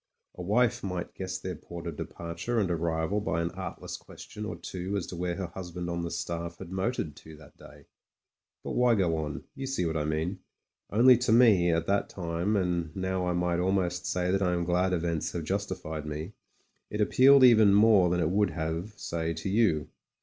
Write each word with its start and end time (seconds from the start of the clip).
A 0.33 0.41
wife 0.41 0.81
might 0.81 1.13
guess 1.13 1.37
their 1.37 1.53
port 1.53 1.85
of 1.85 1.95
departure 1.95 2.59
and 2.59 2.71
arrival 2.71 3.21
by 3.21 3.39
an 3.39 3.51
artless 3.51 3.97
question 3.97 4.45
or 4.47 4.55
two 4.55 4.97
as 4.97 5.05
to 5.05 5.15
where 5.15 5.35
her 5.35 5.45
husband 5.45 5.91
on 5.91 6.01
the 6.01 6.09
Staff 6.09 6.57
had 6.57 6.71
motored 6.71 7.15
to 7.17 7.35
that 7.35 7.55
day. 7.55 7.85
But 8.63 8.71
why 8.71 8.95
go 8.95 9.15
on? 9.17 9.43
You 9.53 9.67
see 9.67 9.85
what 9.85 9.95
I 9.95 10.05
mean. 10.05 10.39
Only 10.89 11.17
to 11.19 11.31
me, 11.31 11.71
at 11.71 11.85
that 11.85 12.09
time— 12.09 12.53
^and 12.55 12.95
now 12.95 13.27
I 13.27 13.33
might 13.33 13.59
almost 13.59 14.07
say 14.07 14.31
that 14.31 14.41
I 14.41 14.53
am 14.53 14.63
glad 14.65 14.91
events 14.91 15.33
have 15.33 15.43
justified 15.43 16.07
me— 16.07 16.33
^it 16.91 16.99
ap 16.99 17.09
pealed 17.09 17.43
even 17.43 17.71
more 17.71 18.09
than 18.09 18.21
it 18.21 18.31
would 18.31 18.49
have, 18.49 18.97
say, 18.97 19.35
to 19.35 19.49
you. 19.49 19.87